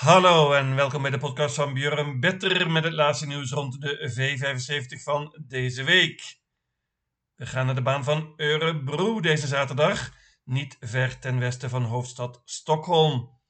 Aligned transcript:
Hallo 0.00 0.52
en 0.52 0.74
welkom 0.74 1.02
bij 1.02 1.10
de 1.10 1.18
podcast 1.18 1.54
van 1.54 1.74
Björn 1.74 2.20
Better 2.20 2.70
met 2.70 2.84
het 2.84 2.92
laatste 2.92 3.26
nieuws 3.26 3.50
rond 3.50 3.80
de 3.80 4.12
V75 4.12 5.02
van 5.02 5.36
deze 5.46 5.84
week. 5.84 6.38
We 7.34 7.46
gaan 7.46 7.66
naar 7.66 7.74
de 7.74 7.82
baan 7.82 8.04
van 8.04 8.32
Örebro 8.36 9.20
deze 9.20 9.46
zaterdag, 9.46 10.12
niet 10.44 10.76
ver 10.80 11.18
ten 11.18 11.38
westen 11.38 11.70
van 11.70 11.82
hoofdstad 11.82 12.42
Stockholm. 12.44 13.40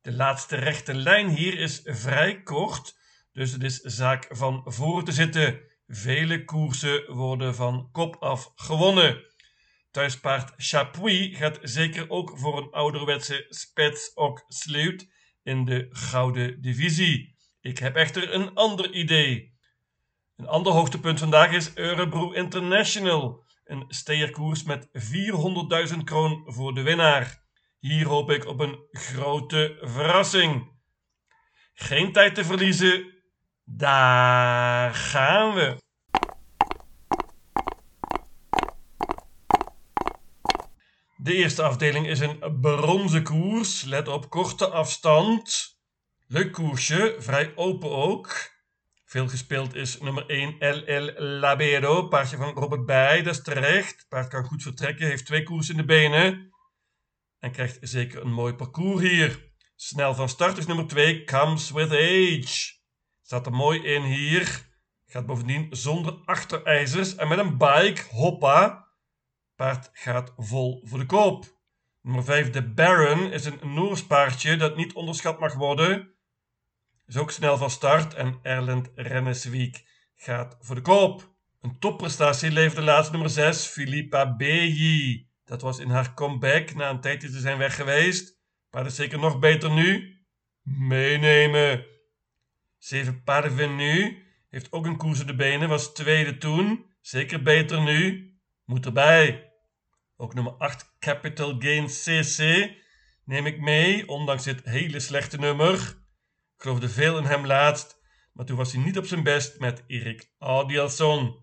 De 0.00 0.12
laatste 0.12 0.56
rechte 0.56 0.94
lijn 0.94 1.28
hier 1.28 1.58
is 1.58 1.80
vrij 1.84 2.42
kort, 2.42 2.98
dus 3.32 3.52
het 3.52 3.62
is 3.62 3.80
zaak 3.80 4.26
van 4.30 4.62
voor 4.64 5.04
te 5.04 5.12
zitten. 5.12 5.60
Vele 5.86 6.44
koersen 6.44 7.14
worden 7.14 7.54
van 7.54 7.88
kop 7.92 8.16
af 8.16 8.52
gewonnen. 8.54 9.24
Thuispaard 9.90 10.52
Chapuis 10.56 11.36
gaat 11.36 11.58
zeker 11.62 12.10
ook 12.10 12.38
voor 12.38 12.58
een 12.58 12.70
ouderwetse 12.70 13.46
spets 13.48 14.16
ook 14.16 14.44
sluit 14.48 15.16
in 15.48 15.64
de 15.64 15.86
gouden 15.90 16.60
divisie. 16.60 17.36
Ik 17.60 17.78
heb 17.78 17.96
echter 17.96 18.34
een 18.34 18.54
ander 18.54 18.92
idee. 18.92 19.56
Een 20.36 20.46
ander 20.46 20.72
hoogtepunt 20.72 21.18
vandaag 21.18 21.52
is 21.52 21.70
Örebro 21.70 22.32
International. 22.32 23.44
Een 23.64 23.84
steerkoers 23.88 24.62
met 24.62 24.88
400.000 25.92 25.96
kroon 26.04 26.42
voor 26.46 26.74
de 26.74 26.82
winnaar. 26.82 27.42
Hier 27.78 28.06
hoop 28.06 28.30
ik 28.30 28.46
op 28.46 28.60
een 28.60 28.78
grote 28.90 29.78
verrassing. 29.80 30.76
Geen 31.74 32.12
tijd 32.12 32.34
te 32.34 32.44
verliezen. 32.44 33.14
Daar 33.64 34.94
gaan 34.94 35.54
we. 35.54 35.76
De 41.28 41.34
eerste 41.34 41.62
afdeling 41.62 42.06
is 42.06 42.20
een 42.20 42.60
bronzen 42.60 43.22
koers. 43.22 43.82
Let 43.82 44.08
op 44.08 44.30
korte 44.30 44.68
afstand. 44.68 45.76
Leuk 46.26 46.52
koersje, 46.52 47.16
vrij 47.18 47.52
open 47.56 47.90
ook. 47.90 48.50
Veel 49.04 49.28
gespeeld 49.28 49.74
is 49.74 50.00
nummer 50.00 50.26
1 50.26 50.56
LL 50.58 51.12
Labero, 51.22 52.08
paardje 52.08 52.36
van 52.36 52.54
Robert 52.54 52.86
Bij, 52.86 53.22
dat 53.22 53.34
is 53.34 53.42
terecht. 53.42 54.06
Paard 54.08 54.28
kan 54.28 54.44
goed 54.44 54.62
vertrekken, 54.62 55.06
heeft 55.06 55.26
twee 55.26 55.42
koers 55.42 55.68
in 55.68 55.76
de 55.76 55.84
benen. 55.84 56.52
En 57.38 57.52
krijgt 57.52 57.78
zeker 57.80 58.20
een 58.20 58.32
mooi 58.32 58.54
parcours 58.54 59.02
hier. 59.02 59.52
Snel 59.76 60.14
van 60.14 60.28
start 60.28 60.58
is 60.58 60.66
nummer 60.66 60.86
2 60.86 61.24
Comes 61.24 61.70
With 61.70 61.92
Age. 61.92 62.72
Staat 63.22 63.46
er 63.46 63.52
mooi 63.52 63.82
in 63.82 64.02
hier. 64.02 64.66
Gaat 65.06 65.26
bovendien 65.26 65.66
zonder 65.70 66.12
achterijzers 66.24 67.14
en 67.14 67.28
met 67.28 67.38
een 67.38 67.58
bike, 67.58 68.02
hoppa. 68.10 68.87
Paard 69.58 69.90
gaat 69.92 70.32
vol 70.36 70.82
voor 70.84 70.98
de 70.98 71.06
koop. 71.06 71.44
Nummer 72.02 72.24
5, 72.24 72.50
de 72.50 72.72
Baron, 72.72 73.32
is 73.32 73.44
een 73.44 73.74
Noors 73.74 74.06
paardje 74.06 74.56
dat 74.56 74.76
niet 74.76 74.92
onderschat 74.92 75.40
mag 75.40 75.54
worden. 75.54 76.14
Is 77.06 77.16
ook 77.16 77.30
snel 77.30 77.56
van 77.56 77.70
start 77.70 78.14
en 78.14 78.38
Erlend 78.42 78.90
Rennesweek 78.94 79.84
gaat 80.14 80.56
voor 80.60 80.74
de 80.74 80.80
koop. 80.80 81.34
Een 81.60 81.78
topprestatie 81.78 82.50
leverde 82.50 82.82
laatst 82.82 83.10
nummer 83.10 83.30
6, 83.30 83.66
Philippa 83.66 84.36
Beji. 84.36 85.28
Dat 85.44 85.62
was 85.62 85.78
in 85.78 85.90
haar 85.90 86.14
comeback 86.14 86.74
na 86.74 86.90
een 86.90 87.00
tijdje 87.00 87.30
te 87.30 87.38
zijn 87.38 87.58
weg 87.58 87.74
geweest. 87.74 88.40
Paard 88.70 88.86
is 88.86 88.94
zeker 88.94 89.18
nog 89.18 89.38
beter 89.38 89.70
nu. 89.70 90.16
Meenemen. 90.62 91.84
7 92.78 93.22
Paardenvin 93.22 93.76
nu. 93.76 94.22
Heeft 94.50 94.72
ook 94.72 94.86
een 94.86 94.96
koers 94.96 95.20
in 95.20 95.26
de 95.26 95.34
benen, 95.34 95.68
was 95.68 95.92
tweede 95.92 96.38
toen. 96.38 96.86
Zeker 97.00 97.42
beter 97.42 97.82
nu. 97.82 98.32
Moet 98.64 98.86
erbij. 98.86 99.47
Ook 100.20 100.34
nummer 100.34 100.52
8 100.52 100.96
Capital 100.98 101.54
Gain 101.58 101.86
CC 101.86 102.70
neem 103.24 103.46
ik 103.46 103.60
mee, 103.60 104.08
ondanks 104.08 104.44
dit 104.44 104.64
hele 104.64 105.00
slechte 105.00 105.38
nummer. 105.38 105.74
Ik 106.54 106.62
geloofde 106.62 106.88
veel 106.88 107.18
in 107.18 107.24
hem 107.24 107.46
laatst, 107.46 108.00
maar 108.32 108.44
toen 108.44 108.56
was 108.56 108.72
hij 108.72 108.82
niet 108.82 108.98
op 108.98 109.06
zijn 109.06 109.22
best 109.22 109.58
met 109.58 109.84
Erik 109.86 110.30
Audielson. 110.38 111.40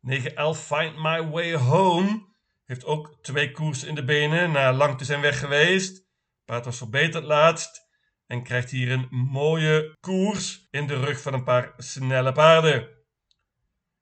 911 0.00 0.66
Find 0.66 0.96
My 0.96 1.28
Way 1.28 1.54
Home 1.54 2.26
heeft 2.64 2.84
ook 2.84 3.18
twee 3.22 3.50
koersen 3.50 3.88
in 3.88 3.94
de 3.94 4.04
benen 4.04 4.50
na 4.50 4.72
lang 4.72 4.98
te 4.98 5.04
zijn 5.04 5.20
weg 5.20 5.38
geweest. 5.38 6.06
Paard 6.44 6.64
was 6.64 6.78
verbeterd 6.78 7.24
laatst 7.24 7.88
en 8.26 8.42
krijgt 8.42 8.70
hier 8.70 8.90
een 8.90 9.08
mooie 9.10 9.96
koers 10.00 10.66
in 10.70 10.86
de 10.86 11.00
rug 11.00 11.20
van 11.20 11.34
een 11.34 11.44
paar 11.44 11.72
snelle 11.76 12.32
paarden. 12.32 12.82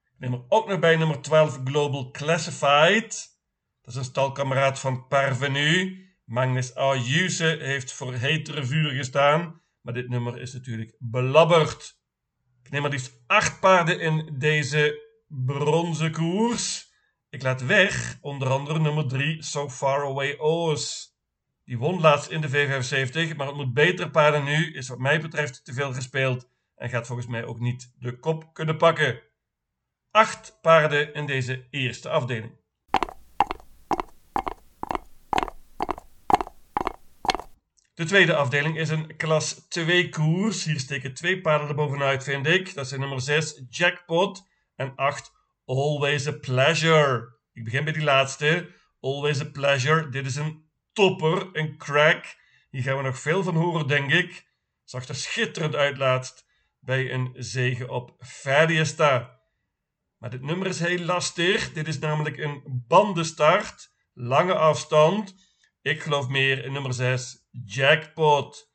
Ik 0.05 0.19
neem 0.19 0.33
er 0.33 0.45
ook 0.49 0.69
nog 0.69 0.79
bij 0.79 0.97
nummer 0.97 1.21
12 1.21 1.61
Global 1.65 2.11
Classified. 2.11 3.38
Dat 3.89 3.97
is 3.97 4.03
een 4.03 4.13
stalkameraad 4.13 4.79
van 4.79 5.07
Parvenu. 5.07 6.07
Magnus 6.25 6.75
Ayuse 6.75 7.59
heeft 7.61 7.93
voor 7.93 8.15
hetere 8.15 8.65
vuur 8.65 8.91
gestaan. 8.91 9.61
Maar 9.81 9.95
dit 9.95 10.09
nummer 10.09 10.41
is 10.41 10.53
natuurlijk 10.53 10.97
belabberd. 10.99 11.99
Ik 12.63 12.71
neem 12.71 12.83
maar 12.83 12.91
liefst 12.91 13.23
acht 13.27 13.61
paarden 13.61 14.01
in 14.01 14.35
deze 14.39 15.03
bronzen 15.29 16.13
koers. 16.13 16.93
Ik 17.31 17.43
laat 17.43 17.67
weg 17.67 18.19
onder 18.21 18.49
andere 18.49 18.79
nummer 18.79 19.09
3 19.09 19.43
So 19.43 19.71
Far 19.71 20.05
Away 20.05 20.37
O's. 20.39 21.17
Die 21.65 21.79
won 21.79 22.01
laatst 22.01 22.31
in 22.31 22.41
de 22.41 22.49
V75, 22.49 23.37
maar 23.37 23.47
het 23.47 23.57
moet 23.57 23.75
beter 23.75 24.11
paarden 24.11 24.45
nu. 24.45 24.75
Is 24.75 24.89
wat 24.89 24.99
mij 24.99 25.21
betreft 25.21 25.65
te 25.65 25.73
veel 25.73 25.93
gespeeld 25.93 26.49
en 26.77 26.89
gaat 26.89 27.07
volgens 27.07 27.29
mij 27.29 27.45
ook 27.45 27.61
niet 27.61 27.93
de 27.99 28.19
kop 28.19 28.55
kunnen 28.55 28.77
pakken. 28.77 29.23
Acht 30.11 30.59
paarden 30.63 31.15
in 31.15 31.27
deze 31.27 31.67
eerste 31.71 32.09
afdeling. 32.09 32.67
De 37.99 38.05
tweede 38.05 38.37
afdeling 38.37 38.79
is 38.79 38.89
een 38.89 39.17
klas 39.17 39.69
2 39.69 40.09
koers. 40.09 40.65
Hier 40.65 40.81
steken 40.81 41.15
twee 41.15 41.41
paarden 41.41 41.69
er 41.69 41.75
bovenuit, 41.75 42.25
vind 42.25 42.47
ik. 42.47 42.75
Dat 42.75 42.89
zijn 42.89 43.01
nummer 43.01 43.21
6 43.21 43.63
Jackpot 43.69 44.49
en 44.77 44.93
8 44.97 45.33
Always 45.65 46.27
a 46.27 46.33
Pleasure. 46.33 47.39
Ik 47.53 47.65
begin 47.65 47.85
bij 47.85 47.93
die 47.93 48.03
laatste. 48.03 48.75
Always 49.01 49.41
a 49.41 49.45
Pleasure. 49.45 50.09
Dit 50.09 50.27
is 50.27 50.37
een 50.37 50.69
topper, 50.93 51.49
een 51.53 51.77
crack. 51.77 52.37
Hier 52.71 52.83
gaan 52.83 52.97
we 52.97 53.03
nog 53.03 53.19
veel 53.19 53.43
van 53.43 53.55
horen, 53.55 53.87
denk 53.87 54.13
ik. 54.13 54.47
Zag 54.85 55.09
er 55.09 55.15
schitterend 55.15 55.75
uit 55.75 55.97
laatst 55.97 56.47
bij 56.81 57.13
een 57.13 57.35
zege 57.37 57.89
op 57.91 58.15
Ferdiesta. 58.19 59.41
Maar 60.19 60.31
dit 60.31 60.43
nummer 60.43 60.67
is 60.67 60.81
heel 60.81 61.05
lastig. 61.05 61.73
Dit 61.73 61.89
is 61.89 61.99
namelijk 61.99 62.37
een 62.37 62.85
bandenstart, 62.89 63.91
lange 64.13 64.55
afstand. 64.55 65.48
Ik 65.83 66.03
geloof 66.03 66.29
meer 66.29 66.65
in 66.65 66.73
nummer 66.73 66.95
6 66.95 67.49
Jackpot. 67.65 68.73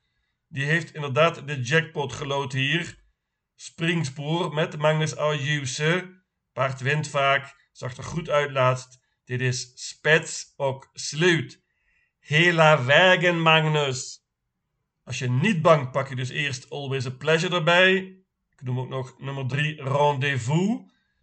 Die 0.48 0.64
heeft 0.64 0.94
inderdaad 0.94 1.46
de 1.46 1.60
jackpot 1.60 2.12
gelood 2.12 2.52
hier. 2.52 2.98
Springspoor 3.54 4.54
met 4.54 4.78
Magnus 4.78 5.16
Ayuse. 5.16 6.22
Paard 6.52 6.80
wint 6.80 7.08
vaak. 7.08 7.68
Zag 7.72 7.96
er 7.96 8.04
goed 8.04 8.28
uit 8.28 8.50
laatst. 8.50 9.00
Dit 9.24 9.40
is 9.40 9.72
Spets 9.74 10.52
ook 10.56 10.90
Sluit. 10.92 11.62
Hela 12.18 12.84
wegen 12.84 13.40
Magnus. 13.40 14.28
Als 15.04 15.18
je 15.18 15.30
niet 15.30 15.62
bang, 15.62 15.90
pak 15.90 16.08
je 16.08 16.16
dus 16.16 16.28
eerst 16.28 16.70
Always 16.70 17.06
a 17.06 17.10
Pleasure 17.10 17.54
erbij. 17.54 17.96
Ik 18.50 18.62
noem 18.62 18.78
ook 18.78 18.88
nog 18.88 19.18
nummer 19.18 19.46
3 19.46 19.82
Rendezvous. 19.82 20.80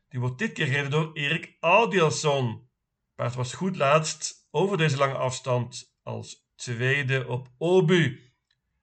Die 0.09 0.19
wordt 0.19 0.37
dit 0.37 0.53
keer 0.53 0.65
gereden 0.65 0.91
door 0.91 1.13
Erik 1.13 1.57
Audielson. 1.59 2.69
Paard 3.15 3.35
was 3.35 3.53
goed 3.53 3.75
laatst 3.75 4.40
over 4.51 4.77
deze 4.77 4.97
lange 4.97 5.17
afstand 5.17 5.95
als 6.03 6.49
tweede 6.55 7.27
op 7.27 7.47
Obu. 7.57 8.31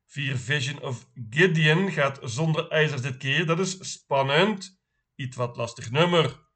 4 0.06 0.38
Vision 0.38 0.82
of 0.82 1.06
Gideon 1.30 1.90
gaat 1.90 2.18
zonder 2.22 2.68
ijzers 2.68 3.02
dit 3.02 3.16
keer. 3.16 3.46
Dat 3.46 3.58
is 3.58 3.92
spannend. 3.92 4.80
Iets 5.14 5.36
wat 5.36 5.56
lastig 5.56 5.90
nummer. 5.90 6.46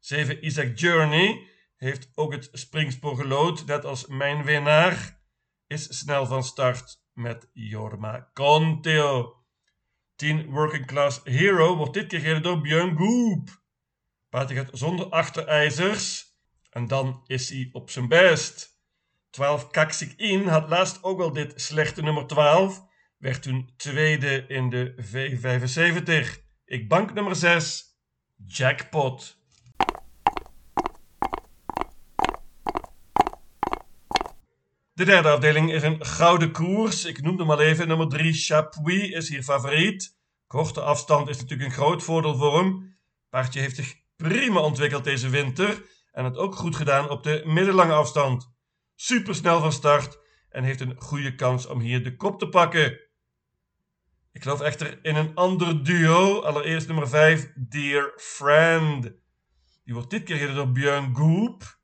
7 0.00 0.46
Isaac 0.46 0.78
Journey 0.78 1.48
heeft 1.76 2.10
ook 2.14 2.32
het 2.32 2.48
springspoor 2.52 3.16
gelood. 3.16 3.66
Net 3.66 3.84
als 3.84 4.06
mijn 4.06 4.44
winnaar. 4.44 5.20
Is 5.66 5.98
snel 5.98 6.26
van 6.26 6.44
start 6.44 7.02
met 7.12 7.50
Jorma 7.52 8.30
Conteo. 8.34 9.36
10 10.14 10.50
Working 10.50 10.86
Class 10.86 11.20
Hero 11.24 11.76
wordt 11.76 11.94
dit 11.94 12.06
keer 12.06 12.20
gereden 12.20 12.42
door 12.42 12.60
Björn 12.60 12.96
Goop. 12.96 13.62
Paardje 14.28 14.54
gaat 14.54 14.70
zonder 14.72 15.06
achterijzers. 15.06 16.31
En 16.72 16.86
dan 16.86 17.22
is 17.26 17.50
hij 17.50 17.68
op 17.72 17.90
zijn 17.90 18.08
best. 18.08 18.80
12 19.30 19.70
Kaksik 19.70 20.12
In 20.16 20.48
had 20.48 20.68
laatst 20.68 21.02
ook 21.02 21.18
wel 21.18 21.32
dit 21.32 21.60
slechte 21.60 22.02
nummer 22.02 22.26
12. 22.26 22.84
Werd 23.18 23.42
toen 23.42 23.72
tweede 23.76 24.46
in 24.46 24.70
de 24.70 24.94
V75. 24.96 26.40
Ik 26.64 26.88
bank 26.88 27.14
nummer 27.14 27.36
6. 27.36 27.84
Jackpot. 28.46 29.40
De 34.92 35.04
derde 35.04 35.28
afdeling 35.28 35.72
is 35.72 35.82
een 35.82 36.04
gouden 36.04 36.52
koers. 36.52 37.04
Ik 37.04 37.22
noem 37.22 37.38
hem 37.38 37.50
al 37.50 37.60
even. 37.60 37.88
Nummer 37.88 38.08
3 38.08 38.32
Chapuis 38.32 39.10
is 39.10 39.28
hier 39.28 39.42
favoriet. 39.42 40.16
Korte 40.46 40.80
afstand 40.80 41.28
is 41.28 41.40
natuurlijk 41.40 41.68
een 41.68 41.76
groot 41.76 42.02
voordeel 42.02 42.36
voor 42.36 42.58
hem. 42.58 42.96
Paardje 43.30 43.60
heeft 43.60 43.76
zich 43.76 43.94
prima 44.16 44.60
ontwikkeld 44.60 45.04
deze 45.04 45.28
winter. 45.28 45.82
En 46.12 46.24
het 46.24 46.36
ook 46.36 46.54
goed 46.54 46.76
gedaan 46.76 47.10
op 47.10 47.22
de 47.22 47.42
middellange 47.44 47.92
afstand. 47.92 48.52
Super 48.94 49.34
snel 49.34 49.60
van 49.60 49.72
start 49.72 50.18
en 50.48 50.64
heeft 50.64 50.80
een 50.80 51.00
goede 51.00 51.34
kans 51.34 51.66
om 51.66 51.80
hier 51.80 52.04
de 52.04 52.16
kop 52.16 52.38
te 52.38 52.48
pakken. 52.48 53.00
Ik 54.32 54.42
geloof 54.42 54.60
echter 54.60 55.04
in 55.04 55.16
een 55.16 55.34
ander 55.34 55.84
duo. 55.84 56.40
Allereerst 56.40 56.86
nummer 56.86 57.08
5, 57.08 57.52
Dear 57.54 58.12
Friend. 58.16 59.02
Die 59.84 59.94
wordt 59.94 60.10
dit 60.10 60.22
keer 60.22 60.36
gereden 60.36 60.56
door 60.56 60.72
Björn 60.72 61.16
Goop. 61.16 61.78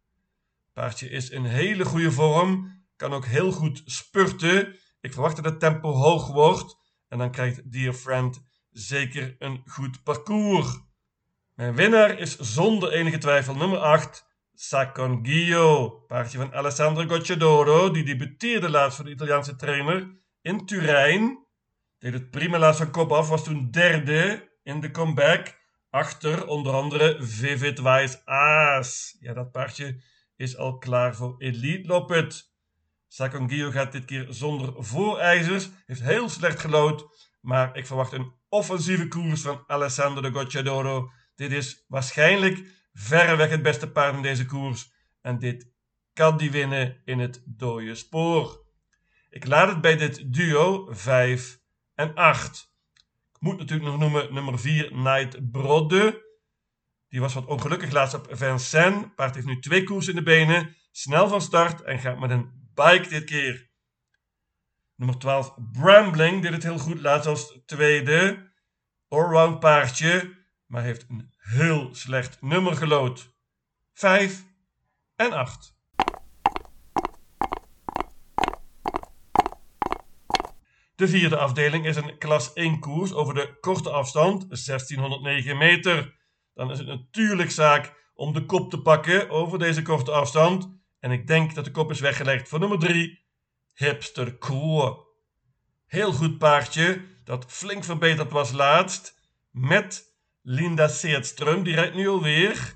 Paardje 0.73 1.09
is 1.09 1.31
in 1.31 1.45
hele 1.45 1.85
goede 1.85 2.13
vorm. 2.13 2.83
Kan 2.97 3.13
ook 3.13 3.27
heel 3.27 3.53
goed 3.53 3.83
spurten. 3.85 4.77
Ik 5.01 5.13
verwacht 5.13 5.37
dat 5.37 5.45
het 5.45 5.61
tempo 5.61 5.91
hoog 5.91 6.27
wordt. 6.27 6.77
En 7.09 7.19
dan 7.19 7.31
krijgt 7.31 7.73
Dear 7.73 7.93
Friend 7.93 8.43
zeker 8.71 9.37
een 9.39 9.63
goed 9.67 10.03
parcours. 10.03 10.81
Mijn 11.59 11.75
winnaar 11.75 12.19
is 12.19 12.39
zonder 12.39 12.93
enige 12.93 13.19
twijfel 13.19 13.55
nummer 13.55 13.79
8, 13.79 14.27
Sacongio. 14.55 15.91
Paardje 15.91 16.39
van 16.39 16.55
Alessandro 16.55 17.07
Gocciadoro. 17.07 17.91
Die 17.91 18.05
debuteerde 18.05 18.71
laatst 18.71 18.97
voor 18.97 19.05
de 19.05 19.11
Italiaanse 19.11 19.57
trainer 19.57 20.21
in 20.43 20.67
Turijn. 20.67 21.47
Deed 21.99 22.13
het 22.13 22.31
prima 22.31 22.59
laatst 22.59 22.81
van 22.81 22.91
kop 22.91 23.13
af. 23.13 23.29
Was 23.29 23.45
toen 23.45 23.71
derde 23.71 24.49
in 24.63 24.81
de 24.81 24.91
comeback. 24.91 25.59
Achter 25.91 26.47
onder 26.47 26.73
andere 26.73 27.17
Vivid 27.21 27.81
Wise 27.81 28.21
Aas. 28.25 29.17
Ja, 29.21 29.33
dat 29.33 29.53
paardje 29.53 30.03
is 30.37 30.57
al 30.57 30.79
klaar 30.79 31.17
voor 31.17 31.35
Elite 31.39 31.89
Loppet. 31.89 32.53
Sakongio 33.09 33.71
gaat 33.71 33.93
dit 33.93 34.05
keer 34.05 34.27
zonder 34.29 34.75
voorijzers. 34.77 35.69
Heeft 35.87 36.03
heel 36.03 36.29
slecht 36.29 36.61
gelood. 36.61 37.07
Maar 37.41 37.77
ik 37.77 37.87
verwacht 37.87 38.13
een 38.13 38.33
offensieve 38.49 39.09
koers 39.09 39.41
van 39.43 39.65
Alessandro 39.67 40.31
Gocciadoro. 40.31 41.11
Dit 41.39 41.53
is 41.53 41.85
waarschijnlijk 41.89 42.65
verreweg 42.93 43.51
het 43.51 43.63
beste 43.63 43.91
paard 43.91 44.15
in 44.15 44.23
deze 44.23 44.47
koers. 44.47 44.93
En 45.21 45.39
dit 45.39 45.71
kan 46.13 46.37
die 46.37 46.51
winnen 46.51 47.01
in 47.05 47.19
het 47.19 47.43
dode 47.45 47.95
spoor. 47.95 48.67
Ik 49.31 49.47
laat 49.47 49.69
het 49.69 49.81
bij 49.81 49.97
dit 49.97 50.33
duo 50.35 50.89
5 50.91 51.61
en 51.95 52.15
8. 52.15 52.73
Ik 53.33 53.41
moet 53.41 53.59
natuurlijk 53.59 53.91
nog 53.91 53.99
noemen 53.99 54.35
nummer 54.35 54.59
4 54.59 54.95
Night 54.95 55.51
Brode. 55.51 56.25
Die 57.09 57.21
was 57.21 57.35
wat 57.35 57.47
ongelukkig 57.47 57.93
laatst 57.93 58.15
op 58.15 58.27
Vincennes. 58.31 59.07
Paard 59.17 59.35
heeft 59.35 59.47
nu 59.47 59.61
twee 59.61 59.83
koers 59.85 60.09
in 60.09 60.15
de 60.15 60.23
benen. 60.23 60.77
Snel 60.91 61.29
van 61.29 61.43
start 61.43 61.83
en 61.83 61.99
gaat 61.99 62.19
met 62.19 62.31
een 62.31 62.71
bike 62.75 63.09
dit 63.09 63.25
keer. 63.25 63.71
Nummer 64.95 65.19
12 65.19 65.55
Brambling 65.73 66.43
deed 66.43 66.53
het 66.53 66.63
heel 66.63 66.79
goed 66.79 67.01
laatst 67.01 67.29
als 67.29 67.61
tweede. 67.67 68.51
Allround 69.09 69.61
paardje. 69.61 70.38
Maar 70.69 70.83
heeft 70.83 71.05
een 71.09 71.33
heel 71.37 71.95
slecht 71.95 72.43
nummer 72.43 72.77
gelood. 72.77 73.33
5 73.93 74.45
en 75.17 75.33
8. 75.33 75.77
De 80.95 81.09
vierde 81.09 81.37
afdeling 81.37 81.87
is 81.87 81.97
een 81.97 82.19
klas 82.19 82.53
1 82.53 82.81
koers 82.81 83.13
over 83.13 83.35
de 83.35 83.59
korte 83.61 83.91
afstand, 83.91 84.41
1609 84.41 85.57
meter. 85.57 86.17
Dan 86.55 86.71
is 86.71 86.79
het 86.79 86.87
natuurlijk 86.87 87.51
zaak 87.51 88.11
om 88.15 88.33
de 88.33 88.45
kop 88.45 88.71
te 88.71 88.83
pakken 88.83 89.31
over 89.31 89.59
deze 89.59 89.83
korte 89.83 90.11
afstand. 90.11 90.69
En 91.01 91.11
ik 91.11 91.27
denk 91.27 91.55
dat 91.55 91.65
de 91.65 91.71
kop 91.71 91.91
is 91.91 92.01
weggelegd 92.01 92.49
voor 92.49 92.59
nummer 92.59 92.79
3, 92.79 93.25
Hipster 93.75 94.39
Cool. 94.39 95.07
Heel 95.87 96.13
goed 96.13 96.39
paardje, 96.39 97.05
dat 97.25 97.45
flink 97.49 97.85
verbeterd 97.85 98.31
was 98.31 98.53
laatst. 98.53 99.15
Met 99.51 100.18
Linda 100.51 100.89
Seertström, 100.89 101.63
die 101.63 101.75
rijdt 101.75 101.95
nu 101.95 102.09
alweer. 102.09 102.75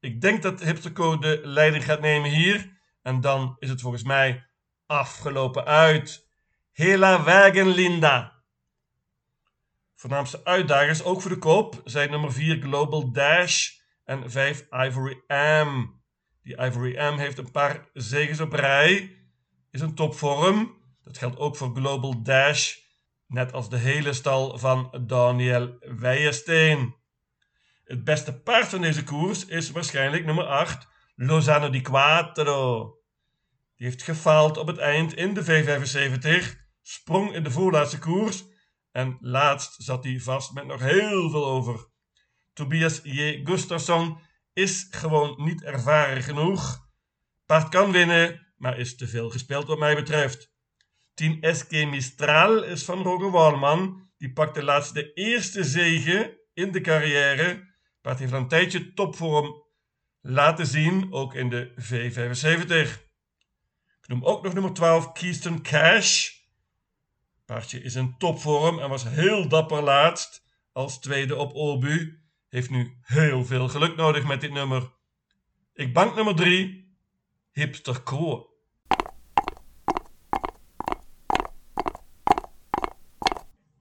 Ik 0.00 0.20
denk 0.20 0.42
dat 0.42 0.62
Hipster 0.62 1.20
de 1.20 1.40
leiding 1.44 1.84
gaat 1.84 2.00
nemen 2.00 2.30
hier. 2.30 2.80
En 3.02 3.20
dan 3.20 3.56
is 3.58 3.68
het 3.68 3.80
volgens 3.80 4.02
mij 4.02 4.46
afgelopen 4.86 5.64
uit. 5.64 6.28
Hela 6.70 7.22
wagen 7.22 7.66
Linda. 7.66 8.42
Voornaamste 9.94 10.44
uitdagers, 10.44 11.02
ook 11.02 11.20
voor 11.20 11.30
de 11.30 11.38
kop, 11.38 11.80
zijn 11.84 12.10
nummer 12.10 12.32
4 12.32 12.60
Global 12.60 13.12
Dash 13.12 13.68
en 14.04 14.30
5 14.30 14.66
Ivory 14.70 15.22
M. 15.66 15.86
Die 16.42 16.56
Ivory 16.56 16.96
M 16.96 17.16
heeft 17.16 17.38
een 17.38 17.50
paar 17.50 17.88
zegens 17.92 18.40
op 18.40 18.52
rij, 18.52 19.16
is 19.70 19.80
een 19.80 19.94
topvorm. 19.94 20.76
Dat 21.02 21.18
geldt 21.18 21.38
ook 21.38 21.56
voor 21.56 21.74
Global 21.74 22.22
Dash, 22.22 22.76
net 23.26 23.52
als 23.52 23.70
de 23.70 23.78
hele 23.78 24.12
stal 24.12 24.58
van 24.58 25.04
Daniel 25.06 25.76
Weijersteen. 25.80 27.00
Het 27.92 28.04
beste 28.04 28.40
paard 28.40 28.68
van 28.68 28.80
deze 28.80 29.04
koers 29.04 29.46
is 29.46 29.70
waarschijnlijk 29.70 30.24
nummer 30.24 30.44
8, 30.44 30.88
Lozano 31.14 31.70
di 31.70 31.80
Quattro. 31.80 32.84
Die 33.76 33.86
heeft 33.86 34.02
gefaald 34.02 34.56
op 34.56 34.66
het 34.66 34.78
eind 34.78 35.14
in 35.14 35.34
de 35.34 35.44
V75 35.44 36.56
sprong 36.82 37.34
in 37.34 37.42
de 37.42 37.50
voorlaatste 37.50 37.98
koers 37.98 38.44
en 38.90 39.16
laatst 39.20 39.82
zat 39.82 40.04
hij 40.04 40.20
vast 40.20 40.52
met 40.52 40.66
nog 40.66 40.80
heel 40.80 41.30
veel 41.30 41.46
over. 41.46 41.88
Tobias 42.52 43.00
J. 43.02 43.40
Gustafsson 43.44 44.18
is 44.52 44.86
gewoon 44.90 45.44
niet 45.44 45.62
ervaren 45.62 46.22
genoeg. 46.22 46.88
Paard 47.46 47.68
kan 47.68 47.92
winnen, 47.92 48.52
maar 48.56 48.78
is 48.78 48.96
te 48.96 49.08
veel 49.08 49.30
gespeeld 49.30 49.66
wat 49.66 49.78
mij 49.78 49.94
betreft. 49.94 50.52
10 51.14 51.38
SK 51.54 51.70
Mistral 51.70 52.62
is 52.62 52.84
van 52.84 53.02
Roger 53.02 53.30
Walman. 53.30 54.10
Die 54.16 54.32
pakte 54.32 54.62
laatst 54.62 54.94
de 54.94 55.12
eerste 55.12 55.64
zege 55.64 56.40
in 56.52 56.72
de 56.72 56.80
carrière. 56.80 57.70
Paard 58.02 58.18
heeft 58.18 58.32
een 58.32 58.48
tijdje 58.48 58.92
topvorm 58.92 59.64
laten 60.20 60.66
zien, 60.66 61.12
ook 61.12 61.34
in 61.34 61.48
de 61.48 61.72
V75. 61.80 63.10
Ik 64.00 64.08
noem 64.08 64.24
ook 64.24 64.42
nog 64.42 64.52
nummer 64.52 64.72
12 64.72 65.12
Keystone 65.12 65.60
Cash. 65.60 66.30
Paardje 67.44 67.82
is 67.82 67.94
in 67.94 68.14
topvorm 68.18 68.78
en 68.78 68.88
was 68.88 69.04
heel 69.04 69.48
dapper 69.48 69.82
laatst. 69.82 70.42
Als 70.72 71.00
tweede 71.00 71.36
op 71.36 71.52
Obu. 71.52 72.20
Heeft 72.48 72.70
nu 72.70 72.98
heel 73.02 73.44
veel 73.44 73.68
geluk 73.68 73.96
nodig 73.96 74.24
met 74.24 74.40
dit 74.40 74.52
nummer. 74.52 74.92
Ik 75.74 75.92
bank 75.92 76.14
nummer 76.14 76.34
3. 76.34 76.96
Hipster 77.52 78.02
Kroon. 78.02 78.46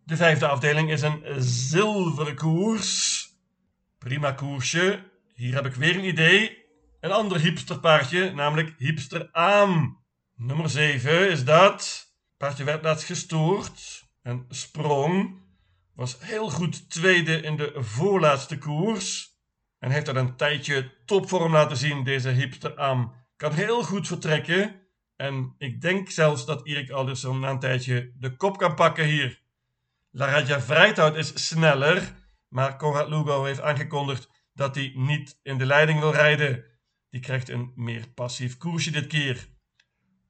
De 0.03 0.15
vijfde 0.15 0.47
afdeling 0.47 0.91
is 0.91 1.01
een 1.01 1.23
zilveren 1.43 2.35
koers. 2.35 3.20
Prima 4.03 4.31
koersje. 4.31 5.03
Hier 5.33 5.53
heb 5.53 5.65
ik 5.65 5.73
weer 5.73 5.95
een 5.95 6.05
idee. 6.05 6.65
Een 6.99 7.11
ander 7.11 7.39
hipsterpaardje, 7.39 8.33
namelijk 8.33 8.73
Hipster 8.77 9.29
Aam. 9.31 10.03
Nummer 10.35 10.69
7 10.69 11.29
is 11.29 11.43
dat. 11.43 12.07
Paardje 12.37 12.63
werd 12.63 12.83
laatst 12.83 13.05
gestoord 13.05 14.03
en 14.21 14.45
sprong. 14.49 15.41
Was 15.95 16.17
heel 16.19 16.49
goed 16.49 16.89
tweede 16.89 17.41
in 17.41 17.55
de 17.55 17.73
voorlaatste 17.75 18.57
koers. 18.57 19.37
En 19.79 19.91
heeft 19.91 20.07
er 20.07 20.17
een 20.17 20.35
tijdje 20.35 20.91
topvorm 21.05 21.51
laten 21.51 21.77
zien, 21.77 22.03
deze 22.03 22.29
hipster 22.29 22.75
Am. 22.75 23.13
Kan 23.35 23.53
heel 23.53 23.83
goed 23.83 24.07
vertrekken. 24.07 24.81
En 25.15 25.55
ik 25.57 25.81
denk 25.81 26.09
zelfs 26.09 26.45
dat 26.45 26.65
Erik 26.65 26.89
Alderson 26.89 27.39
na 27.39 27.49
een 27.49 27.59
tijdje 27.59 28.11
de 28.17 28.35
kop 28.35 28.57
kan 28.57 28.75
pakken 28.75 29.05
hier. 29.05 29.41
La 30.11 30.25
Raja 30.25 30.61
Vrijthout 30.61 31.15
is 31.15 31.47
sneller. 31.47 32.19
Maar 32.51 32.77
Conrad 32.77 33.09
Lugo 33.09 33.43
heeft 33.43 33.61
aangekondigd 33.61 34.29
dat 34.53 34.75
hij 34.75 34.91
niet 34.95 35.39
in 35.43 35.57
de 35.57 35.65
leiding 35.65 35.99
wil 35.99 36.11
rijden. 36.11 36.65
Die 37.09 37.21
krijgt 37.21 37.49
een 37.49 37.71
meer 37.75 38.07
passief 38.07 38.57
koersje 38.57 38.91
dit 38.91 39.07
keer. 39.07 39.47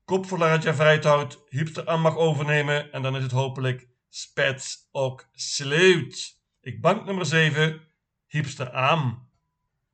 Kop 0.06 0.26
voor 0.26 0.38
Laratja 0.38 0.74
Vrijthout, 0.74 1.44
Hipster 1.50 1.88
aan 1.88 2.02
mag 2.02 2.16
overnemen 2.16 2.92
en 2.92 3.02
dan 3.02 3.16
is 3.16 3.24
het 3.24 3.32
hopelijk 3.32 3.88
Spets 4.10 4.88
ook 4.92 5.30
sleut. 5.32 6.40
Ik 6.62 6.82
bank 6.82 7.06
nummer 7.06 7.26
7, 7.26 7.82
Hipster 8.28 8.72
aan. 8.72 9.30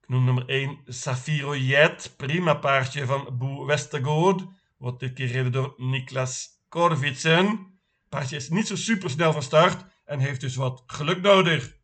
Ik 0.01 0.10
noem 0.10 0.25
nummer 0.25 0.50
1 0.50 0.79
Safiro 0.86 1.55
Jet, 1.55 2.13
prima 2.17 2.53
paardje 2.53 3.05
van 3.05 3.38
Boe 3.38 3.65
Westergaard. 3.65 4.46
Wordt 4.77 5.00
dit 5.00 5.13
keer 5.13 5.27
gereden 5.27 5.51
door 5.51 5.74
Niklas 5.77 6.48
Korvitsen. 6.69 7.79
Paardje 8.10 8.36
is 8.36 8.50
niet 8.50 8.67
zo 8.67 8.75
super 8.75 9.10
snel 9.10 9.34
van 9.34 9.43
start 9.43 9.86
en 10.05 10.19
heeft 10.19 10.41
dus 10.41 10.55
wat 10.55 10.84
geluk 10.86 11.22
nodig. 11.22 11.76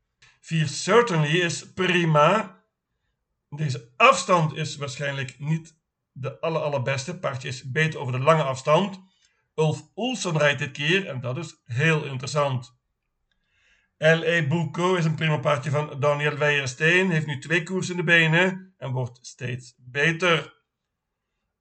4 0.43 0.67
Certainly 0.67 1.41
is 1.41 1.73
prima. 1.73 2.63
Deze 3.49 3.91
afstand 3.97 4.55
is 4.55 4.75
waarschijnlijk 4.75 5.39
niet 5.39 5.75
de 6.11 6.39
aller, 6.39 6.61
allerbeste. 6.61 7.19
Paardje 7.19 7.47
is 7.47 7.71
beter 7.71 7.99
over 7.99 8.13
de 8.13 8.19
lange 8.19 8.43
afstand. 8.43 8.99
Ulf 9.55 9.81
Olsson 9.93 10.37
rijdt 10.37 10.59
dit 10.59 10.71
keer 10.71 11.07
en 11.07 11.21
dat 11.21 11.37
is 11.37 11.61
heel 11.65 12.03
interessant. 12.03 12.77
L.A. 13.97 14.47
Bucco 14.47 14.95
is 14.95 15.05
een 15.05 15.15
prima 15.15 15.37
paardje 15.37 15.69
van 15.69 15.99
Daniel 15.99 16.37
Weijersteen. 16.37 17.11
Heeft 17.11 17.27
nu 17.27 17.39
twee 17.39 17.63
koers 17.63 17.89
in 17.89 17.97
de 17.97 18.03
benen 18.03 18.73
en 18.77 18.91
wordt 18.91 19.19
steeds 19.21 19.73
beter. 19.77 20.61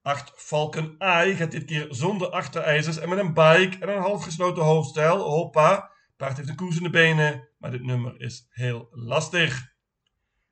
8 0.01 0.31
Falcon 0.35 0.95
Eye 0.99 1.35
gaat 1.35 1.51
dit 1.51 1.65
keer 1.65 1.87
zonder 1.89 2.29
achterijzers 2.29 2.97
en 2.97 3.09
met 3.09 3.19
een 3.19 3.33
bike 3.33 3.77
en 3.79 3.89
een 3.89 4.01
half 4.01 4.23
gesloten 4.23 4.63
hoofdstijl. 4.63 5.17
Hoppa. 5.17 5.91
Paard 6.17 6.37
heeft 6.37 6.49
een 6.49 6.55
koers 6.55 6.77
in 6.77 6.83
de 6.83 6.89
benen, 6.89 7.49
maar 7.63 7.71
dit 7.71 7.83
nummer 7.83 8.19
is 8.21 8.47
heel 8.49 8.87
lastig. 8.91 9.71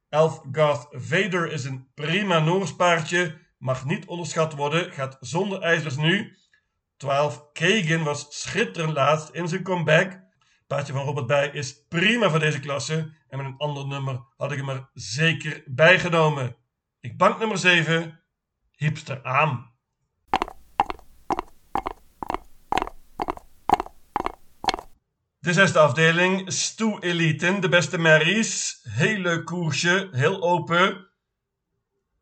11 0.10 0.42
Garth 0.52 0.88
Vader 0.92 1.52
is 1.52 1.64
een 1.66 1.92
prima 1.94 2.40
Noors 2.40 2.76
paardje 2.76 3.38
mag 3.58 3.86
niet 3.86 4.06
onderschat 4.06 4.54
worden, 4.54 4.92
gaat 4.92 5.18
zonder 5.20 5.62
ijzers 5.62 5.98
nu. 5.98 6.38
12 6.98 7.52
Kagan 7.52 8.04
was 8.04 8.42
schitterend 8.42 8.94
laatst 8.94 9.30
in 9.30 9.48
zijn 9.48 9.64
comeback. 9.64 10.20
paardje 10.68 10.94
van 10.94 11.06
Robert 11.06 11.28
Bij 11.28 11.48
is 11.48 11.86
prima 11.88 12.30
voor 12.30 12.40
deze 12.40 12.60
klasse. 12.60 13.14
En 13.30 13.38
met 13.38 13.46
een 13.46 13.58
ander 13.58 13.88
nummer 13.88 14.26
had 14.38 14.52
ik 14.52 14.58
hem 14.58 14.70
er 14.70 14.90
zeker 14.94 15.64
bijgenomen. 15.66 16.56
Ik 17.00 17.18
bank 17.18 17.40
nummer 17.40 17.58
7, 17.58 18.24
Hipster 18.76 19.24
aan. 19.24 19.71
De 25.42 25.54
zesde 25.54 25.80
afdeling, 25.80 26.52
Stoe 26.54 27.04
Eliten, 27.04 27.62
de 27.62 27.70
beste 27.70 27.98
merries. 27.98 28.80
Heel 28.90 29.18
leuk 29.18 29.46
koersje, 29.46 30.10
heel 30.12 30.42
open. 30.42 31.08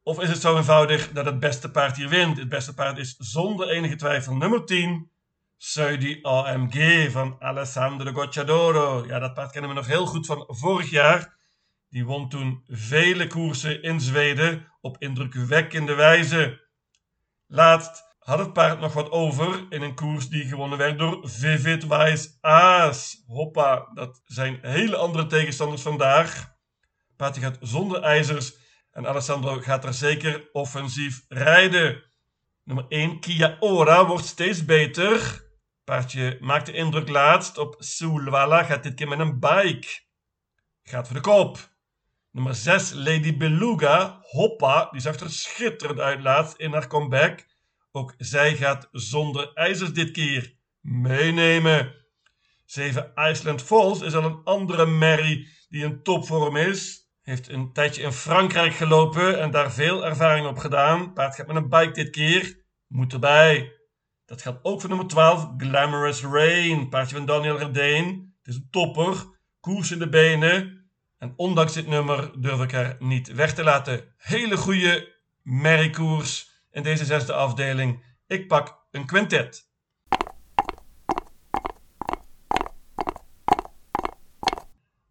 Of 0.04 0.22
is 0.22 0.30
het 0.30 0.42
zo 0.42 0.58
eenvoudig 0.58 1.12
dat 1.12 1.26
het 1.26 1.40
beste 1.40 1.72
paard 1.72 1.96
hier 1.96 2.10
wint? 2.10 2.38
Het 2.38 2.50
beste 2.50 2.74
paard 2.74 2.98
is 2.98 3.16
zonder 3.18 3.70
enige 3.70 3.96
twijfel 3.96 4.36
nummer 4.36 4.66
10, 4.66 5.12
Saudi 5.58 6.20
AMG 6.22 7.12
van 7.12 7.36
Alessandro 7.40 8.12
Gocciadoro. 8.12 9.06
Ja, 9.08 9.20
dat 9.20 9.34
paard 9.34 9.52
kennen 9.52 9.70
we 9.70 9.76
nog 9.76 9.88
heel 9.88 10.06
goed 10.06 10.26
van 10.26 10.46
vorig 10.48 10.90
jaar. 10.90 11.36
Die 11.90 12.06
won 12.06 12.30
toen 12.30 12.64
vele 12.68 13.28
koersen 13.28 13.82
in 13.82 14.02
Zweden 14.02 14.72
op 14.82 14.96
indrukwekkende 15.00 15.94
wijze. 15.94 16.68
Laatst 17.48 18.09
had 18.30 18.40
het 18.40 18.54
paard 18.54 18.80
nog 18.80 18.94
wat 18.94 19.12
over 19.12 19.66
in 19.70 19.82
een 19.82 19.96
koers 19.96 20.30
die 20.30 20.48
gewonnen 20.48 20.78
werd 20.78 21.00
door 21.00 21.30
Vivid 21.30 21.88
Wise 21.88 22.30
Aas. 22.42 23.24
Hoppa, 23.28 23.92
dat 23.94 24.22
zijn 24.26 24.60
hele 24.62 24.96
andere 24.96 25.26
tegenstanders 25.26 25.82
vandaag. 25.82 26.56
Paardje 27.16 27.42
gaat 27.42 27.58
zonder 27.62 28.02
ijzers 28.02 28.54
en 28.92 29.08
Alessandro 29.08 29.60
gaat 29.60 29.86
er 29.86 29.94
zeker 29.94 30.50
offensief 30.52 31.26
rijden. 31.28 32.04
Nummer 32.64 32.86
1, 32.90 33.20
Kia 33.20 33.58
Ora, 33.60 34.06
wordt 34.06 34.26
steeds 34.26 34.66
beter. 34.66 35.44
Paardje 35.84 36.38
maakt 36.40 36.66
de 36.66 36.74
indruk 36.74 37.10
laatst 37.10 37.58
op 37.58 37.76
Sulwala, 37.78 38.64
gaat 38.64 38.84
dit 38.84 38.94
keer 38.94 39.08
met 39.08 39.20
een 39.20 39.40
bike. 39.40 39.88
Gaat 40.84 41.08
voor 41.08 41.16
de 41.16 41.22
kop. 41.22 41.70
Nummer 42.32 42.56
6, 42.56 42.92
Lady 42.92 43.38
Beluga, 43.38 44.20
hoppa, 44.22 44.90
die 44.92 45.02
zag 45.02 45.20
er 45.20 45.30
schitterend 45.30 46.00
uit 46.00 46.22
laatst 46.22 46.58
in 46.58 46.72
haar 46.72 46.88
comeback. 46.88 47.48
Ook 47.92 48.14
zij 48.18 48.56
gaat 48.56 48.88
zonder 48.92 49.54
ijzers 49.54 49.94
dit 49.94 50.12
keer 50.12 50.56
meenemen. 50.82 51.96
7 52.66 53.12
Iceland 53.16 53.62
Falls 53.62 54.02
is 54.02 54.14
al 54.14 54.24
een 54.24 54.42
andere 54.44 54.86
Mary 54.86 55.48
die 55.70 55.84
in 55.84 56.04
topvorm 56.04 56.56
is. 56.56 57.08
Heeft 57.22 57.50
een 57.50 57.74
tijdje 57.74 58.02
in 58.02 58.12
Frankrijk 58.12 58.74
gelopen 58.74 59.40
en 59.40 59.52
daar 59.52 59.72
veel 59.72 60.06
ervaring 60.06 60.48
op 60.48 60.58
gedaan. 60.58 61.14
Paard 61.14 61.36
gaat 61.36 61.48
met 61.48 61.56
een 61.56 61.70
bike 61.70 61.92
dit 61.92 62.10
keer. 62.10 62.64
Moet 62.88 63.14
erbij. 63.14 63.72
Dat 64.26 64.42
geldt 64.42 64.60
ook 64.62 64.80
voor 64.80 64.90
nummer 64.90 65.08
12, 65.08 65.50
Glamorous 65.58 66.22
Rain. 66.22 66.90
Paardje 66.90 67.16
van 67.16 67.26
Daniel 67.26 67.58
Redeen. 67.58 68.34
Het 68.38 68.48
is 68.48 68.56
een 68.56 68.68
topper. 68.72 69.16
Koers 69.60 69.92
in 69.92 70.00
de 70.00 70.10
benen. 70.10 70.90
En 71.18 71.34
ondanks 71.36 71.74
dit 71.74 71.88
nummer 71.88 72.42
durf 72.42 72.62
ik 72.62 72.72
haar 72.72 72.96
niet 73.00 73.34
weg 73.34 73.54
te 73.54 73.64
laten. 73.64 74.14
Hele 74.18 74.58
goede 74.58 75.16
merriekoers 75.42 76.49
in 76.72 76.84
deze 76.84 77.06
zesde 77.06 77.34
afdeling. 77.34 78.04
Ik 78.28 78.48
pak 78.48 78.80
een 78.92 79.06
quintet. 79.06 79.68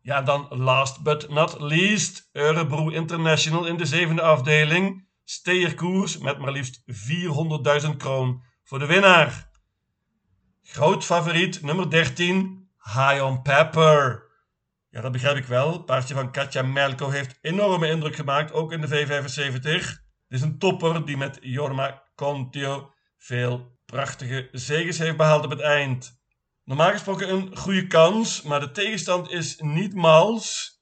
Ja, 0.01 0.23
dan 0.23 0.47
last 0.51 1.03
but 1.03 1.29
not 1.29 1.61
least, 1.61 2.29
Örebro 2.33 2.89
International 2.89 3.67
in 3.67 3.77
de 3.77 3.87
zevende 3.87 4.23
afdeling. 4.23 5.07
Steerkoers 5.25 6.19
met 6.19 6.39
maar 6.39 6.53
liefst 6.53 6.83
400.000 7.85 7.97
kroon 7.97 8.43
voor 8.65 8.79
de 8.79 8.87
winnaar. 8.87 9.51
Groot 10.63 11.05
favoriet 11.05 11.63
nummer 11.63 11.91
13, 11.91 12.69
High 12.83 13.25
on 13.25 13.43
Pepper. 13.43 14.27
Ja, 14.91 15.01
dat 15.01 15.13
begrijp 15.13 15.37
ik 15.37 15.45
wel. 15.45 15.83
Paardje 15.83 16.15
van 16.15 16.33
Katja 16.33 16.63
Melko 16.63 17.09
heeft 17.09 17.39
enorme 17.41 17.89
indruk 17.89 18.17
gemaakt, 18.17 18.53
ook 18.53 18.73
in 18.73 18.81
de 18.81 18.89
V75. 18.89 20.08
Het 20.29 20.39
is 20.39 20.45
een 20.45 20.59
topper 20.59 21.07
die 21.07 21.17
met 21.17 21.39
Jorma 21.41 22.03
Contio 22.15 22.93
veel 23.17 23.79
prachtige 23.85 24.49
zegens 24.53 24.99
heeft 24.99 25.17
behaald 25.17 25.45
op 25.45 25.51
het 25.51 25.61
eind. 25.61 26.21
Normaal 26.65 26.91
gesproken 26.91 27.33
een 27.33 27.57
goede 27.57 27.87
kans, 27.87 28.43
maar 28.43 28.61
de 28.61 28.71
tegenstand 28.71 29.31
is 29.31 29.59
niet 29.59 29.95
mals. 29.95 30.77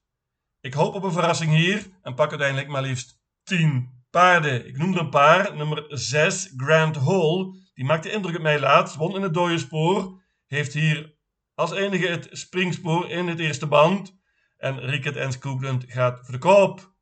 Ik 0.61 0.75
hoop 0.75 0.95
op 0.95 1.03
een 1.03 1.13
verrassing 1.13 1.53
hier 1.53 1.87
en 2.03 2.15
pak 2.15 2.31
uiteindelijk 2.31 2.69
maar 2.69 2.83
liefst 2.83 3.21
10 3.43 4.05
paarden. 4.11 4.67
Ik 4.67 4.77
noem 4.77 4.93
er 4.93 5.01
een 5.01 5.11
paar. 5.11 5.57
Nummer 5.57 5.85
6, 5.89 6.53
Grand 6.57 6.97
Hall. 6.97 7.53
Die 7.75 7.85
maakte 7.85 8.11
indruk 8.11 8.37
op 8.37 8.43
mij 8.43 8.61
laatst, 8.61 8.97
won 8.97 9.17
in 9.17 9.23
het 9.23 9.35
dode 9.35 9.59
spoor. 9.59 10.23
Heeft 10.47 10.73
hier 10.73 11.17
als 11.55 11.73
enige 11.73 12.07
het 12.07 12.29
springspoor 12.31 13.11
in 13.11 13.27
het 13.27 13.39
eerste 13.39 13.67
band. 13.67 14.19
En 14.57 14.81
Ricket 14.81 15.17
en 15.17 15.33
Scoopland 15.33 15.85
gaat 15.89 16.19
voor 16.23 16.33
de 16.33 16.39
koop. 16.39 16.96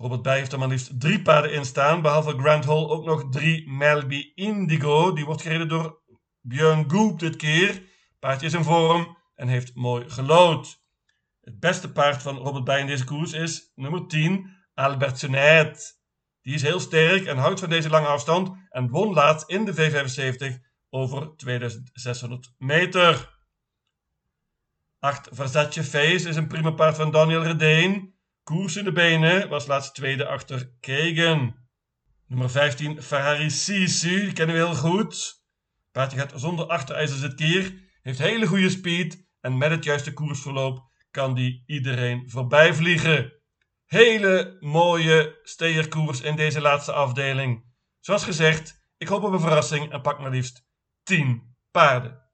Robert 0.00 0.22
Bij 0.22 0.38
heeft 0.38 0.52
er 0.52 0.58
maar 0.58 0.68
liefst 0.68 1.00
drie 1.00 1.22
paarden 1.22 1.52
in 1.52 1.64
staan. 1.64 2.02
Behalve 2.02 2.38
Grand 2.38 2.64
Hall 2.64 2.84
ook 2.86 3.04
nog 3.04 3.28
drie 3.30 3.70
Melby 3.70 4.32
Indigo. 4.34 5.12
Die 5.12 5.24
wordt 5.24 5.42
gereden 5.42 5.68
door 5.68 6.02
Björn 6.40 6.90
Goop 6.90 7.18
dit 7.18 7.36
keer. 7.36 7.82
Paardje 8.18 8.46
is 8.46 8.54
in 8.54 8.64
vorm 8.64 9.16
en 9.34 9.48
heeft 9.48 9.74
mooi 9.74 10.10
gelood. 10.10 10.80
Het 11.40 11.60
beste 11.60 11.92
paard 11.92 12.22
van 12.22 12.36
Robert 12.36 12.64
Bij 12.64 12.80
in 12.80 12.86
deze 12.86 13.04
koers 13.04 13.32
is 13.32 13.72
nummer 13.74 14.06
10, 14.06 14.56
Albert 14.74 15.18
Senet. 15.18 16.00
Die 16.42 16.54
is 16.54 16.62
heel 16.62 16.80
sterk 16.80 17.26
en 17.26 17.36
houdt 17.36 17.60
van 17.60 17.68
deze 17.68 17.90
lange 17.90 18.06
afstand 18.06 18.50
en 18.70 18.88
won 18.88 19.14
laatst 19.14 19.50
in 19.50 19.64
de 19.64 19.74
V75 19.74 20.64
over 20.90 21.36
2600 21.36 22.54
meter. 22.58 23.36
8 24.98 25.28
Versace 25.32 25.84
Face 25.84 26.28
is 26.28 26.36
een 26.36 26.48
prima 26.48 26.70
paard 26.70 26.96
van 26.96 27.10
Daniel 27.10 27.42
Redeen. 27.42 28.17
Koers 28.48 28.76
in 28.76 28.84
de 28.84 28.92
benen 28.92 29.48
was 29.48 29.66
laatst 29.66 29.94
tweede 29.94 30.26
achter 30.26 30.70
Kegen. 30.80 31.68
Nummer 32.26 32.50
15 32.50 33.02
Ferrari 33.02 33.50
Sisu, 33.50 34.20
die 34.20 34.32
kennen 34.32 34.56
we 34.56 34.62
heel 34.62 34.74
goed. 34.74 35.42
Paardje 35.92 36.18
gaat 36.18 36.32
zonder 36.36 36.66
achterijzers 36.66 37.20
dit 37.20 37.34
keer, 37.34 37.74
heeft 38.02 38.18
hele 38.18 38.46
goede 38.46 38.70
speed 38.70 39.26
en 39.40 39.58
met 39.58 39.70
het 39.70 39.84
juiste 39.84 40.12
koersverloop 40.12 40.90
kan 41.10 41.34
die 41.34 41.62
iedereen 41.66 42.30
voorbij 42.30 42.74
vliegen. 42.74 43.32
Hele 43.84 44.56
mooie 44.60 45.38
steerkoers 45.42 46.20
in 46.20 46.36
deze 46.36 46.60
laatste 46.60 46.92
afdeling. 46.92 47.64
Zoals 48.00 48.24
gezegd, 48.24 48.82
ik 48.98 49.08
hoop 49.08 49.22
op 49.22 49.32
een 49.32 49.40
verrassing 49.40 49.92
en 49.92 50.00
pak 50.00 50.20
maar 50.20 50.30
liefst 50.30 50.66
10 51.02 51.56
paarden. 51.70 52.27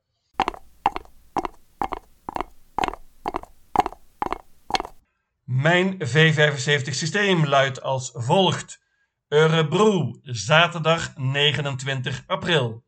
Mijn 5.64 5.98
V75 5.98 6.90
systeem 6.90 7.46
luidt 7.46 7.82
als 7.82 8.10
volgt. 8.14 8.82
Örebro, 9.28 10.18
zaterdag 10.22 11.16
29 11.16 12.24
april. 12.26 12.84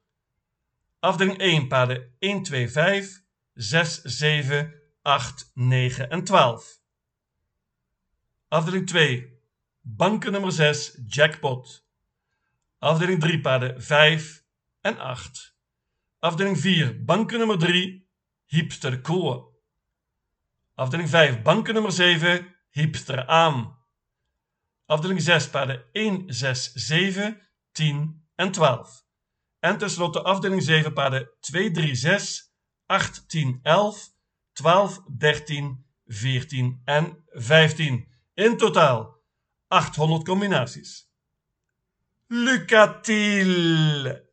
Afdeling 1.01 1.39
1, 1.39 1.69
paden 1.69 2.15
1, 2.19 2.43
2, 2.43 2.69
5, 2.71 3.23
6, 3.55 4.01
7, 4.03 4.75
8, 5.03 5.51
9 5.55 6.11
en 6.11 6.25
12. 6.25 6.81
Afdeling 8.49 8.87
2, 8.87 9.41
banken 9.81 10.33
nummer 10.33 10.53
6, 10.53 10.99
jackpot. 11.07 11.87
Afdeling 12.79 13.21
3, 13.21 13.41
paden 13.41 13.83
5 13.83 14.45
en 14.81 14.99
8. 14.99 15.57
Afdeling 16.19 16.59
4, 16.59 17.05
banken 17.05 17.39
nummer 17.39 17.59
3, 17.59 18.07
hipster 18.47 19.01
koor. 19.01 19.53
Afdeling 20.75 21.09
5, 21.09 21.43
banken 21.43 21.75
nummer 21.75 21.93
7, 21.93 22.55
hipster 22.77 23.27
aan. 23.27 23.79
Afdeling 24.87 25.23
6, 25.23 25.51
paarden 25.51 25.85
1, 25.93 26.35
6, 26.35 26.73
7, 26.75 27.41
10 27.73 28.29
en 28.35 28.53
12. 28.53 29.05
En 29.61 29.79
tenslotte 29.79 30.23
afdeling 30.23 30.63
7, 30.63 30.93
paarden 30.93 31.31
2, 31.41 31.71
3, 31.71 31.95
6, 31.95 32.53
8, 32.87 33.27
10, 33.27 33.61
11, 33.63 34.11
12, 34.53 35.03
13, 35.19 35.85
14 36.07 36.81
en 36.85 37.25
15. 37.29 38.09
In 38.35 38.57
totaal 38.57 39.23
800 39.69 40.25
combinaties. 40.25 41.11
Lucatil! 42.27 44.26